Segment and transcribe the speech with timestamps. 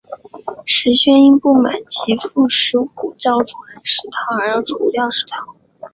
[0.65, 5.55] 石宣因不满其父石虎较宠爱石韬而要除掉石韬。